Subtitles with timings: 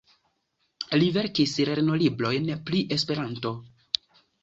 [1.01, 3.57] Li verkis lernolibrojn pri Esperanto.